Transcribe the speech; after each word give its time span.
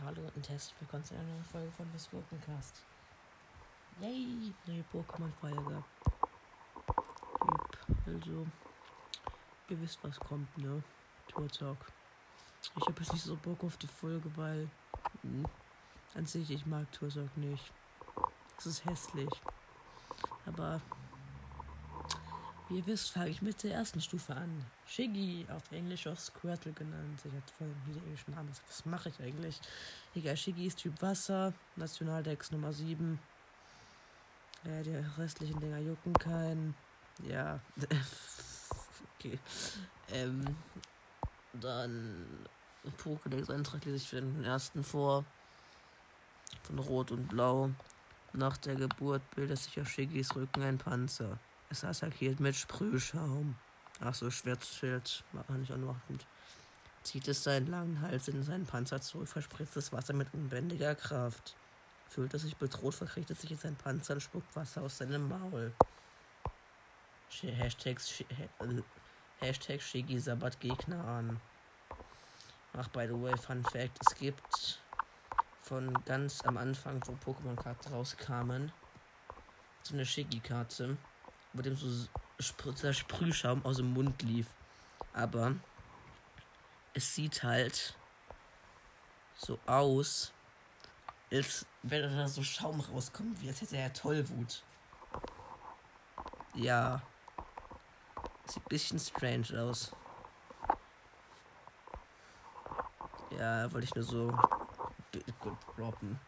Hallo 0.00 0.22
und 0.34 0.48
herzlich 0.48 0.74
willkommen 0.80 1.04
zu 1.04 1.14
einer 1.14 1.22
neuen 1.22 1.44
Folge 1.44 1.70
von 1.70 1.92
des 1.92 2.10
Gurkencast. 2.10 2.82
Yay, 4.00 4.52
neue 4.66 4.84
Pokémon-Folge. 4.92 5.84
Also, 8.06 8.46
ihr 9.68 9.80
wisst, 9.80 10.02
was 10.02 10.18
kommt, 10.18 10.58
ne? 10.58 10.82
Tour 11.28 11.48
Talk. 11.48 11.78
Ich 12.76 12.82
habe 12.86 13.00
jetzt 13.00 13.12
nicht 13.12 13.24
so 13.24 13.36
Bock 13.36 13.62
auf 13.62 13.76
die 13.76 13.86
Folge, 13.86 14.28
weil 14.36 14.68
mh, 15.22 15.48
an 16.14 16.26
sich, 16.26 16.50
ich 16.50 16.66
mag 16.66 16.90
Tour 16.90 17.10
Talk 17.10 17.36
nicht. 17.36 17.72
Es 18.58 18.66
ist 18.66 18.84
hässlich. 18.84 19.30
Aber 20.46 20.80
wie 22.68 22.78
ihr 22.78 22.86
wisst, 22.86 23.10
fange 23.10 23.30
ich 23.30 23.42
mit 23.42 23.62
der 23.62 23.74
ersten 23.74 24.00
Stufe 24.00 24.34
an. 24.34 24.64
Shiggy, 24.86 25.46
auf 25.50 25.70
Englisch 25.70 26.06
auch 26.06 26.18
Squirtle 26.18 26.72
genannt. 26.72 27.20
Ich 27.24 27.32
hatte 27.32 27.52
voll 27.58 27.68
den 27.86 28.02
englischen 28.02 28.34
Namen. 28.34 28.50
Was 28.66 28.86
mache 28.86 29.10
ich 29.10 29.20
eigentlich? 29.20 29.60
Egal, 30.14 30.36
Shiggy 30.36 30.66
ist 30.66 30.78
Typ 30.78 31.00
Wasser, 31.02 31.52
Nationaldex 31.76 32.50
Nummer 32.52 32.72
7. 32.72 33.18
Ja, 34.64 34.82
die 34.82 34.94
restlichen 35.18 35.60
Dinger 35.60 35.78
jucken 35.78 36.14
keinen. 36.14 36.74
Ja. 37.22 37.60
okay. 39.18 39.38
Ähm, 40.10 40.56
dann 41.52 42.46
Pokédex-Eintrag 43.02 43.84
lese 43.84 43.96
ich 43.96 44.08
für 44.08 44.20
den 44.20 44.44
ersten 44.44 44.82
vor. 44.82 45.24
Von 46.62 46.78
Rot 46.78 47.10
und 47.10 47.28
Blau. 47.28 47.70
Nach 48.32 48.56
der 48.56 48.74
Geburt 48.74 49.22
bildet 49.34 49.58
sich 49.58 49.78
auf 49.80 49.88
Shiggys 49.88 50.34
Rücken 50.34 50.62
ein 50.62 50.78
Panzer. 50.78 51.38
Es 51.74 51.82
attackiert 51.82 52.38
mit 52.38 52.54
Sprühschaum. 52.54 53.56
Ach 53.98 54.14
so, 54.14 54.30
Schwertschild 54.30 55.24
war 55.32 55.56
nicht 55.56 55.72
anmachend. 55.72 56.24
Zieht 57.02 57.26
es 57.26 57.42
seinen 57.42 57.66
langen 57.66 58.00
Hals 58.00 58.28
in 58.28 58.44
seinen 58.44 58.64
Panzer 58.64 59.00
zurück, 59.00 59.26
verspritzt 59.26 59.74
das 59.74 59.92
Wasser 59.92 60.12
mit 60.12 60.32
unbändiger 60.32 60.94
Kraft. 60.94 61.56
Fühlt 62.08 62.32
es 62.32 62.42
sich 62.42 62.56
bedroht, 62.56 62.94
verkriecht 62.94 63.32
es 63.32 63.40
sich 63.40 63.50
in 63.50 63.58
seinen 63.58 63.74
Panzer 63.74 64.14
und 64.14 64.20
spuckt 64.20 64.54
Wasser 64.54 64.82
aus 64.82 64.98
seinem 64.98 65.28
Maul. 65.28 65.72
Hashtag, 69.40 69.82
Shiggy 69.82 70.20
Sabbat 70.20 70.60
Gegner 70.60 71.04
an. 71.04 71.40
Ach, 72.74 72.86
by 72.86 73.08
the 73.08 73.20
way, 73.20 73.36
Fun 73.36 73.64
Fact: 73.64 73.98
Es 74.06 74.14
gibt 74.14 74.80
von 75.62 75.92
ganz 76.04 76.40
am 76.42 76.56
Anfang, 76.56 77.02
wo 77.06 77.32
Pokémon-Karten 77.32 77.92
rauskamen, 77.92 78.70
so 79.82 79.94
eine 79.94 80.06
Shiggy-Karte, 80.06 80.96
wo 81.54 81.62
dem 81.62 81.76
so 81.76 82.08
der 82.82 82.92
Sprühschaum 82.92 83.64
aus 83.64 83.78
dem 83.78 83.92
Mund 83.94 84.20
lief. 84.22 84.46
Aber 85.12 85.54
es 86.92 87.14
sieht 87.14 87.42
halt 87.42 87.94
so 89.36 89.58
aus, 89.66 90.32
als 91.32 91.64
wenn 91.82 92.02
da 92.02 92.28
so 92.28 92.42
Schaum 92.42 92.80
rauskommt, 92.80 93.40
wie 93.40 93.48
als 93.48 93.60
hätte 93.60 93.76
er 93.76 93.92
Tollwut. 93.92 94.62
Ja. 96.54 97.00
Sieht 98.46 98.62
ein 98.62 98.68
bisschen 98.68 98.98
strange 98.98 99.48
aus. 99.58 99.92
Ja, 103.38 103.72
wollte 103.72 103.86
ich 103.86 103.94
nur 103.94 104.04
so 104.04 104.38
gut 105.40 105.56
droppen. 105.76 106.18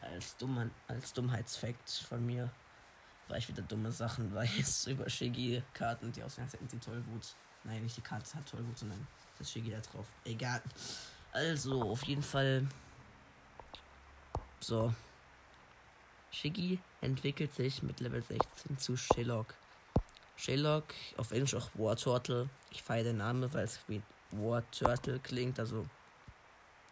Als, 0.00 0.36
Dumm 0.36 0.70
als 0.86 1.12
Dummheitsfakt 1.12 1.90
von 1.90 2.24
mir. 2.24 2.50
Weil 3.28 3.38
ich 3.38 3.48
wieder 3.48 3.62
dumme 3.62 3.92
Sachen 3.92 4.34
weiß 4.34 4.86
über 4.88 5.08
Shiggy-Karten, 5.08 6.12
die 6.12 6.22
aussehen, 6.22 6.44
als 6.44 6.54
hätten 6.54 6.68
sie 6.68 6.78
Tollwut. 6.78 7.34
Nein, 7.64 7.82
nicht 7.82 7.96
die 7.96 8.00
Karte 8.00 8.34
hat 8.34 8.46
Tollwut, 8.46 8.78
sondern 8.78 9.06
das 9.38 9.50
Shiggy 9.50 9.70
da 9.70 9.80
drauf. 9.80 10.06
Egal. 10.24 10.62
Also, 11.32 11.82
auf 11.82 12.02
jeden 12.04 12.22
Fall. 12.22 12.66
So. 14.60 14.94
Shiggy 16.30 16.78
entwickelt 17.00 17.54
sich 17.54 17.82
mit 17.82 18.00
Level 18.00 18.22
16 18.22 18.78
zu 18.78 18.96
Shillock. 18.96 19.54
Shillock, 20.36 20.84
auf 21.16 21.32
Englisch 21.32 21.54
auch 21.54 21.68
War 21.74 21.96
Turtle. 21.96 22.48
Ich 22.70 22.82
feiere 22.82 23.04
den 23.04 23.18
Namen, 23.18 23.52
weil 23.52 23.64
es 23.64 23.80
wie 23.88 24.02
War 24.30 24.62
Turtle 24.70 25.18
klingt, 25.18 25.58
also 25.58 25.86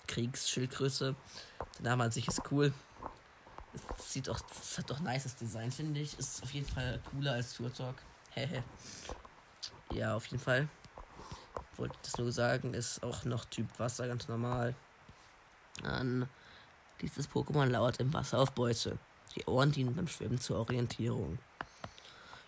Kriegsschildgröße. 0.07 1.15
Der 1.79 1.83
Name 1.83 2.05
an 2.05 2.11
sich 2.11 2.27
ist 2.29 2.43
cool. 2.51 2.73
Sieht 4.17 4.31
auch, 4.31 4.41
es 4.63 4.79
hat 4.79 4.89
doch 4.89 5.01
nices 5.01 5.37
Design, 5.37 5.71
finde 5.71 6.01
ich. 6.01 6.19
Ist 6.19 6.43
auf 6.43 6.51
jeden 6.53 6.67
Fall 6.67 7.03
cooler 7.11 7.33
als 7.33 7.53
Tour 7.53 7.71
Talk. 7.71 7.97
Hehe. 8.31 8.65
ja, 9.93 10.17
auf 10.17 10.25
jeden 10.29 10.43
Fall. 10.43 10.69
Wollte 11.77 11.99
das 12.03 12.17
nur 12.17 12.33
sagen, 12.33 12.73
ist 12.73 13.03
auch 13.03 13.27
noch 13.27 13.45
Typ 13.45 13.79
Wasser 13.79 14.09
ganz 14.09 14.27
normal. 14.27 14.75
Dann 15.83 16.31
dieses 17.03 17.29
Pokémon 17.29 17.67
lauert 17.67 18.01
im 18.01 18.11
Wasser 18.15 18.39
auf 18.39 18.53
Beute. 18.53 18.97
Die 19.35 19.45
Ohren 19.45 19.71
dienen 19.71 19.95
beim 19.95 20.09
Schwimmen 20.09 20.41
zur 20.41 20.61
Orientierung. 20.61 21.39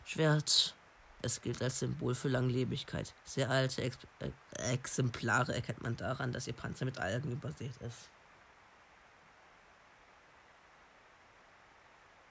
Schwert. 0.07 0.75
Es 1.21 1.43
gilt 1.43 1.61
als 1.61 1.81
Symbol 1.81 2.15
für 2.15 2.29
Langlebigkeit. 2.29 3.13
Sehr 3.27 3.51
alte 3.51 3.83
Ex 3.83 3.99
äh, 4.21 4.31
Exemplare 4.73 5.55
erkennt 5.55 5.83
man 5.83 5.99
daran, 5.99 6.33
dass 6.33 6.47
ihr 6.47 6.55
Panzer 6.55 6.87
mit 6.87 6.97
Algen 6.97 7.31
übersät 7.31 7.77
ist. 7.83 8.09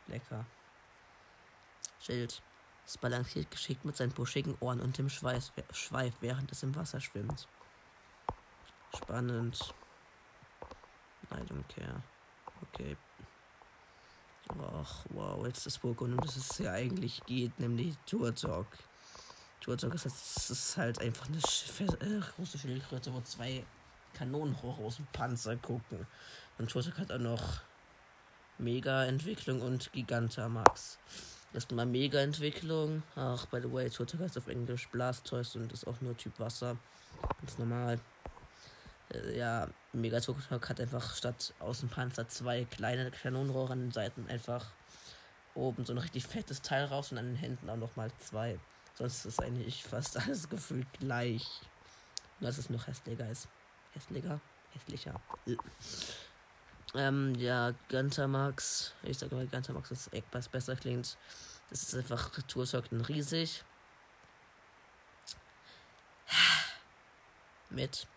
Lecker. 0.07 0.45
Schild. 1.99 2.41
Es 2.85 2.97
balanciert 2.97 3.51
geschickt 3.51 3.83
mit 3.83 3.97
seinen 3.97 4.13
buschigen 4.13 4.55
Ohren 4.61 4.79
und 4.79 4.97
dem 4.97 5.09
Schweiß, 5.09 5.51
Schweif, 5.71 6.13
während 6.21 6.51
es 6.53 6.63
im 6.63 6.73
Wasser 6.75 7.01
schwimmt. 7.01 7.47
Spannend. 8.95 9.73
I 11.31 11.41
don't 11.41 11.67
care. 11.67 12.01
Okay. 12.61 12.95
Ach, 14.49 15.05
wow, 15.09 15.45
jetzt 15.45 15.65
das 15.65 15.81
Pokémon, 15.81 16.13
um 16.13 16.21
das 16.21 16.37
es 16.37 16.57
ja 16.59 16.71
eigentlich 16.71 17.21
geht, 17.25 17.59
nämlich 17.59 17.97
Turtok. 18.05 18.67
Turtok 19.59 19.95
ist, 19.95 20.05
ist 20.05 20.77
halt 20.77 21.01
einfach 21.01 21.27
eine 21.27 21.37
äh, 21.37 22.21
große 22.35 22.57
Schildkröte, 22.57 23.13
wo 23.13 23.19
zwei 23.21 23.65
Kanonenrohre 24.13 24.83
aus 24.83 24.95
dem 24.95 25.07
Panzer 25.07 25.57
gucken. 25.57 26.07
Und 26.57 26.71
Turtok 26.71 26.97
hat 26.97 27.11
auch 27.11 27.19
noch 27.19 27.61
Mega-Entwicklung 28.57 29.61
und 29.61 29.91
Gigantamax. 29.93 30.97
Erstmal 31.53 31.85
Mega-Entwicklung. 31.85 33.03
Ach, 33.15 33.45
by 33.47 33.61
the 33.61 33.71
way, 33.71 33.89
Turtok 33.89 34.21
heißt 34.21 34.37
auf 34.37 34.47
Englisch 34.47 34.87
Blastoise 34.89 35.57
und 35.57 35.71
ist 35.71 35.87
auch 35.87 35.99
nur 36.01 36.15
Typ 36.17 36.39
Wasser. 36.39 36.77
Ganz 37.39 37.57
normal. 37.57 37.99
Äh, 39.13 39.37
ja, 39.37 39.67
Megaturtok 39.93 40.69
hat 40.69 40.81
einfach 40.81 41.15
statt 41.15 41.53
Außenpanzer 41.59 42.27
zwei 42.27 42.65
kleine 42.65 43.11
Kanonenrohre 43.11 43.73
an 43.73 43.79
den 43.79 43.91
Seiten 43.91 44.27
einfach 44.29 44.65
oben 45.55 45.85
so 45.85 45.93
ein 45.93 45.97
richtig 45.97 46.25
fettes 46.25 46.61
Teil 46.61 46.85
raus 46.85 47.11
und 47.11 47.17
an 47.17 47.25
den 47.25 47.35
Händen 47.35 47.69
auch 47.69 47.77
nochmal 47.77 48.11
zwei. 48.19 48.59
Sonst 48.93 49.25
ist 49.25 49.41
eigentlich 49.41 49.83
fast 49.83 50.17
alles 50.17 50.49
gefühlt 50.49 50.87
gleich. 50.99 51.45
Nur 52.39 52.49
dass 52.49 52.57
es 52.57 52.69
noch 52.69 52.87
hässlicher 52.87 53.29
ist. 53.29 53.47
Hässlicher? 53.93 54.39
Hässlicher. 54.73 55.19
Ähm, 56.97 57.35
ja, 57.35 57.75
Gantamax. 57.89 58.93
Ich 59.03 59.19
sage 59.19 59.35
mal, 59.35 59.45
Gantamax 59.45 59.91
ist 59.91 60.11
etwas 60.13 60.49
besser 60.49 60.75
klingt. 60.75 61.15
Das 61.69 61.83
ist 61.83 61.93
einfach 61.93 62.31
Toursocken 62.47 63.01
riesig. 63.01 63.63
Mit 67.69 68.07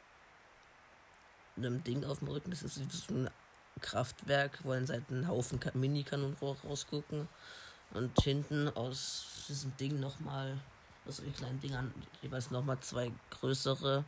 einem 1.59 1.85
Ding 1.85 2.05
auf 2.07 2.21
dem 2.21 2.29
Rücken. 2.29 2.51
Das 2.51 2.63
ist 2.63 2.77
so 2.77 3.15
ein 3.15 3.29
Kraftwerk, 3.83 4.61
wo 4.63 4.73
an 4.73 4.87
Seiten 4.87 5.21
ein 5.21 5.29
Haufen 5.29 5.61
Mini-Kanonen 5.75 6.39
rausgucken. 6.41 7.29
Und 7.93 8.19
hinten 8.23 8.71
aus 8.71 9.45
diesem 9.47 9.77
Ding 9.77 10.01
nochmal, 10.01 10.57
aus 11.07 11.19
den 11.19 11.35
kleinen 11.35 11.61
Dingern, 11.61 11.93
jeweils 12.23 12.51
nochmal 12.51 12.81
zwei 12.81 13.13
größere. 13.29 14.07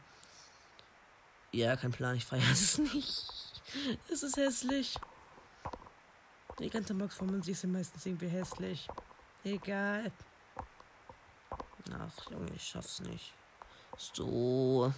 Ja, 1.51 1.77
kein 1.77 1.93
Plan, 1.93 2.17
ich 2.17 2.25
feiere 2.25 2.51
es 2.51 2.79
nicht. 2.95 3.42
Es 4.11 4.23
ist 4.23 4.37
hässlich. 4.37 4.97
Die 6.59 6.71
ganze 6.71 6.95
Max 6.95 7.17
von 7.17 7.43
sich 7.43 7.59
sind 7.59 7.73
meistens 7.73 8.05
irgendwie 8.05 8.29
hässlich. 8.29 8.89
Egal. 9.45 10.13
Ach, 11.93 12.31
Junge, 12.31 12.53
ich 12.55 12.63
schaff's 12.63 13.01
nicht. 13.01 13.33
So. 13.97 14.93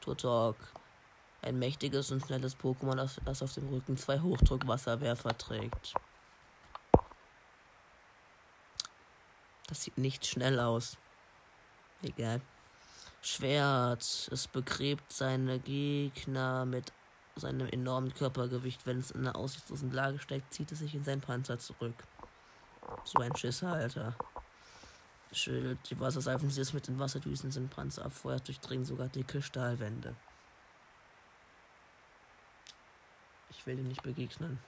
Tutok. 0.00 0.56
Ein 1.42 1.58
mächtiges 1.58 2.10
und 2.10 2.24
schnelles 2.24 2.56
Pokémon, 2.56 2.96
das 3.24 3.42
auf 3.42 3.52
dem 3.52 3.68
Rücken 3.68 3.96
zwei 3.96 4.18
Hochdruckwasserwerfer 4.18 5.36
trägt. 5.36 5.94
Das 9.68 9.82
sieht 9.82 9.98
nicht 9.98 10.26
schnell 10.26 10.58
aus. 10.58 10.96
Egal. 12.02 12.40
Schwert. 13.20 14.28
Es 14.30 14.48
begräbt 14.48 15.12
seine 15.12 15.58
Gegner 15.58 16.64
mit 16.64 16.92
seinem 17.36 17.68
enormen 17.68 18.12
Körpergewicht. 18.14 18.86
Wenn 18.86 18.98
es 18.98 19.10
in 19.10 19.20
einer 19.20 19.36
aussichtslosen 19.36 19.92
Lage 19.92 20.18
steckt, 20.18 20.52
zieht 20.52 20.72
es 20.72 20.78
sich 20.78 20.94
in 20.94 21.04
seinen 21.04 21.20
Panzer 21.20 21.58
zurück. 21.58 21.94
So 23.04 23.20
ein 23.20 23.36
Schisser, 23.36 23.72
Alter. 23.72 24.14
Schild. 25.32 25.78
Die 25.90 26.00
Wasserseifen, 26.00 26.48
die 26.48 26.60
es 26.60 26.72
mit 26.72 26.88
den 26.88 26.98
Wasserdüsen 26.98 27.50
sind, 27.50 27.70
Panzer 27.70 28.04
abfeuert, 28.06 28.48
durchdringen 28.48 28.84
sogar 28.84 29.08
dicke 29.08 29.42
Stahlwände. 29.42 30.14
Ich 33.50 33.66
will 33.66 33.76
dir 33.76 33.82
nicht 33.82 34.02
begegnen. 34.02 34.58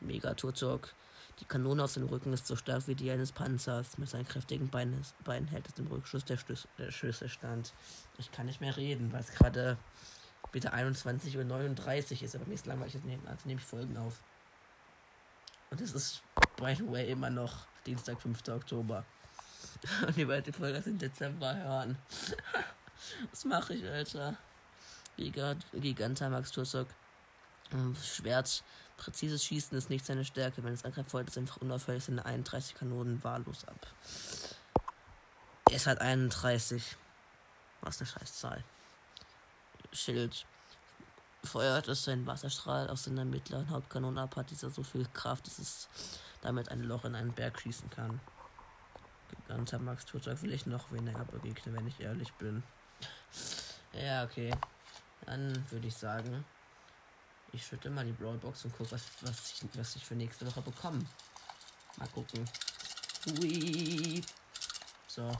Megaturtok. 0.00 0.92
Die 1.40 1.44
Kanone 1.44 1.84
auf 1.84 1.90
seinem 1.90 2.08
Rücken 2.08 2.32
ist 2.32 2.46
so 2.46 2.56
stark 2.56 2.88
wie 2.88 2.94
die 2.94 3.10
eines 3.10 3.32
Panzers. 3.32 3.98
Mit 3.98 4.08
seinen 4.08 4.26
kräftigen 4.26 4.68
Beinen, 4.68 5.04
Beinen 5.24 5.48
hält 5.48 5.68
es 5.68 5.74
den 5.74 5.86
Rückschuss 5.86 6.24
der, 6.24 6.36
Schlüs 6.36 6.66
der 6.78 6.90
Schüsse 6.90 7.28
stand. 7.28 7.72
Ich 8.18 8.32
kann 8.32 8.46
nicht 8.46 8.60
mehr 8.60 8.76
reden, 8.76 9.12
weil 9.12 9.20
es 9.20 9.30
gerade 9.32 9.76
wieder 10.56 10.74
21.39 10.74 12.16
Uhr 12.16 12.22
ist. 12.22 12.34
Aber 12.34 12.46
mir 12.46 12.54
ist 12.54 12.66
langweilig, 12.66 12.96
also 12.96 13.42
nehme 13.44 13.60
ich 13.60 13.66
Folgen 13.66 13.96
auf. 13.96 14.20
Und 15.70 15.80
es 15.80 15.92
ist, 15.92 16.22
by 16.56 16.74
the 16.74 16.90
way, 16.90 17.10
immer 17.10 17.30
noch 17.30 17.66
Dienstag, 17.84 18.20
5. 18.20 18.48
Oktober. 18.48 19.04
Und 20.06 20.16
ihr 20.16 20.26
werdet 20.26 20.48
die 20.48 20.52
Folge 20.52 20.82
im 20.86 20.98
Dezember 20.98 21.54
hören. 21.54 21.98
Was 23.30 23.44
mache 23.44 23.74
ich, 23.74 23.84
Alter? 23.84 24.36
Gigant, 25.16 25.64
Gigantamax 25.72 26.50
Tursok. 26.50 26.88
Ähm, 27.72 27.96
Schwert, 27.96 28.62
präzises 28.96 29.44
Schießen 29.44 29.76
ist 29.76 29.90
nicht 29.90 30.06
seine 30.06 30.24
Stärke. 30.24 30.64
Wenn 30.64 30.72
es 30.72 30.84
angreift, 30.84 31.10
feuert 31.10 31.28
es 31.28 31.38
einfach 31.38 31.58
unauffällig 31.58 32.04
seine 32.04 32.24
31 32.24 32.74
Kanonen 32.76 33.22
wahllos 33.22 33.66
ab. 33.66 33.86
Es 35.70 35.86
hat 35.86 36.00
31. 36.00 36.96
Was 37.82 38.00
eine 38.00 38.08
Scheißzahl. 38.08 38.64
Schild. 39.92 40.46
Feuert 41.44 41.86
es 41.88 42.04
seinen 42.04 42.26
Wasserstrahl 42.26 42.88
aus 42.88 43.04
seiner 43.04 43.24
mittleren 43.24 43.70
Hauptkanone 43.70 44.20
ab, 44.20 44.34
hat 44.36 44.50
dieser 44.50 44.70
so 44.70 44.82
viel 44.82 45.06
Kraft, 45.14 45.46
dass 45.46 45.58
es 45.58 45.88
damit 46.42 46.70
ein 46.70 46.82
Loch 46.82 47.04
in 47.04 47.14
einen 47.14 47.32
Berg 47.32 47.60
schießen 47.60 47.88
kann. 47.90 48.20
Giganter 49.30 49.78
Max 49.78 50.04
Turzak 50.04 50.42
will 50.42 50.52
ich 50.52 50.66
noch 50.66 50.90
weniger 50.92 51.24
begegnen, 51.24 51.76
wenn 51.76 51.86
ich 51.86 52.00
ehrlich 52.00 52.32
bin. 52.34 52.62
Ja, 53.92 54.24
okay. 54.24 54.52
Dann 55.24 55.64
würde 55.70 55.86
ich 55.86 55.96
sagen, 55.96 56.44
ich 57.52 57.64
schütte 57.64 57.90
mal 57.90 58.04
die 58.04 58.12
Brawlbox 58.12 58.64
und 58.64 58.76
gucke, 58.76 58.92
was, 58.92 59.02
was, 59.22 59.52
ich, 59.52 59.78
was 59.78 59.96
ich 59.96 60.04
für 60.04 60.14
nächste 60.14 60.46
Woche 60.46 60.62
bekomme. 60.62 61.04
Mal 61.96 62.08
gucken. 62.08 62.44
Hui. 63.26 64.22
So. 65.06 65.30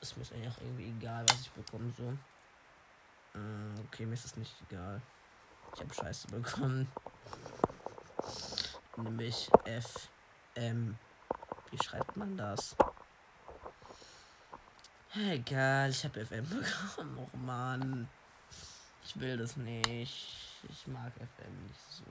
Ist 0.00 0.16
mir 0.16 0.24
eigentlich 0.34 0.48
auch 0.48 0.60
irgendwie 0.60 0.88
egal, 0.88 1.24
was 1.28 1.40
ich 1.40 1.50
bekomme, 1.50 1.92
so. 1.96 2.16
Mm, 3.34 3.74
okay, 3.86 4.06
mir 4.06 4.14
ist 4.14 4.24
es 4.24 4.36
nicht 4.36 4.54
egal. 4.68 5.00
Ich 5.74 5.80
habe 5.80 5.92
Scheiße 5.92 6.28
bekommen. 6.28 6.88
Nämlich 8.96 9.50
F, 9.64 10.08
M. 10.54 10.96
Wie 11.70 11.82
schreibt 11.82 12.16
man 12.16 12.36
das? 12.36 12.76
Egal, 15.16 15.90
ich 15.90 16.04
habe 16.04 16.24
FM 16.24 16.48
bekommen. 16.48 17.18
Och 17.18 17.34
man. 17.34 18.08
Ich 19.04 19.18
will 19.18 19.36
das 19.36 19.56
nicht. 19.56 20.62
Ich 20.68 20.86
mag 20.86 21.12
FM 21.14 21.66
nicht 21.66 21.80
so. 21.90 22.04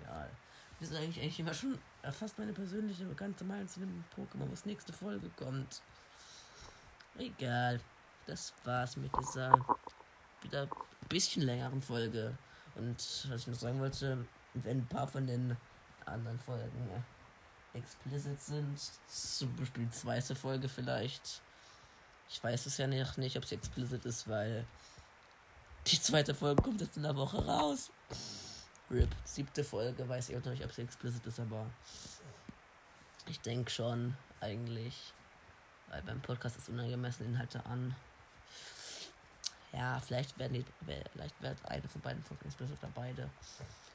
Egal. 0.00 0.30
Das 0.80 0.90
ist 0.90 0.96
eigentlich, 0.96 1.20
eigentlich 1.20 1.40
immer 1.40 1.54
schon 1.54 1.78
fast 2.10 2.36
meine 2.38 2.52
persönliche 2.52 3.04
bekannte 3.04 3.44
Meinung 3.44 3.68
zu 3.68 3.80
dem 3.80 4.04
Pokémon, 4.16 4.50
was 4.50 4.66
nächste 4.66 4.92
Folge 4.92 5.30
kommt. 5.36 5.80
Egal. 7.16 7.80
Das 8.26 8.52
war's 8.64 8.96
mit 8.96 9.10
dieser 9.16 9.52
wieder 10.44 10.62
ein 10.62 11.08
bisschen 11.08 11.42
längeren 11.42 11.82
Folge. 11.82 12.36
Und 12.74 12.96
was 13.28 13.42
ich 13.42 13.46
noch 13.46 13.54
sagen 13.54 13.80
wollte, 13.80 14.26
wenn 14.54 14.78
ein 14.78 14.86
paar 14.86 15.06
von 15.06 15.26
den 15.26 15.56
anderen 16.06 16.38
Folgen 16.40 16.88
explicit 17.74 18.40
sind, 18.40 18.78
zum 19.08 19.54
Beispiel 19.56 19.84
die 19.84 19.90
zweite 19.90 20.34
Folge 20.34 20.68
vielleicht. 20.68 21.42
Ich 22.28 22.42
weiß 22.42 22.66
es 22.66 22.78
ja 22.78 22.86
nicht, 22.86 23.18
nicht 23.18 23.36
ob 23.36 23.44
sie 23.44 23.54
explicit 23.54 24.04
ist, 24.04 24.28
weil 24.28 24.66
die 25.86 26.00
zweite 26.00 26.34
Folge 26.34 26.62
kommt 26.62 26.80
jetzt 26.80 26.96
in 26.96 27.02
der 27.02 27.16
Woche 27.16 27.44
raus. 27.44 27.90
RIP. 28.90 29.08
Siebte 29.24 29.64
Folge, 29.64 30.08
weiß 30.08 30.28
ich 30.28 30.36
auch 30.36 30.44
noch 30.44 30.52
nicht, 30.52 30.64
ob 30.64 30.72
sie 30.72 30.82
explicit 30.82 31.24
ist, 31.26 31.40
aber 31.40 31.66
ich 33.26 33.40
denke 33.40 33.70
schon, 33.70 34.16
eigentlich. 34.40 35.12
Weil 35.88 36.02
beim 36.02 36.20
Podcast 36.20 36.56
ist 36.56 36.68
unangemessene 36.68 37.28
Inhalte 37.28 37.64
an. 37.66 37.94
Ja, 39.72 40.00
vielleicht 40.00 40.38
werden 40.38 40.52
die, 40.54 40.64
vielleicht 41.12 41.40
wird 41.42 41.56
eine 41.66 41.88
von 41.88 42.00
beiden 42.02 42.22
Folgen 42.22 42.44
explicit 42.44 42.78
oder 42.82 42.92
beide. 42.94 43.30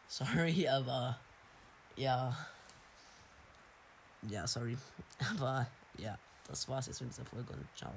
Sorry, 0.08 0.68
aber 0.70 1.20
ja. 1.96 2.36
Ja, 4.24 4.48
sorry. 4.48 4.78
Aber 5.38 5.68
ja, 5.98 6.18
das 6.48 6.68
war's 6.68 6.88
jetzt 6.88 7.02
mit 7.02 7.12
dieser 7.12 7.26
Folge 7.26 7.54
und 7.54 7.68
ciao. 7.78 7.94